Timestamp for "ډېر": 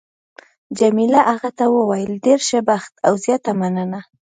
2.25-2.39